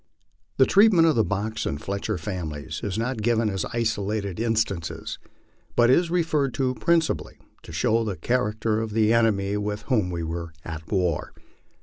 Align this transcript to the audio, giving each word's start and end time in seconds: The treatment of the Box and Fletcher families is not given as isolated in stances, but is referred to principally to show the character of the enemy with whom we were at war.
The 0.57 0.65
treatment 0.65 1.07
of 1.07 1.15
the 1.15 1.23
Box 1.23 1.63
and 1.63 1.79
Fletcher 1.79 2.17
families 2.17 2.81
is 2.83 2.97
not 2.97 3.21
given 3.21 3.51
as 3.51 3.65
isolated 3.65 4.39
in 4.39 4.55
stances, 4.55 5.19
but 5.75 5.91
is 5.91 6.09
referred 6.09 6.55
to 6.55 6.73
principally 6.73 7.37
to 7.61 7.71
show 7.71 8.03
the 8.03 8.15
character 8.17 8.81
of 8.81 8.93
the 8.93 9.13
enemy 9.13 9.57
with 9.57 9.83
whom 9.83 10.09
we 10.09 10.23
were 10.23 10.53
at 10.65 10.91
war. 10.91 11.33